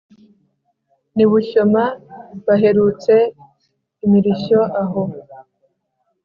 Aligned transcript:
n'i 1.15 1.25
bushyoma 1.29 1.83
baherutse 2.45 3.13
imirishyo 4.05 4.59
aho. 4.81 5.01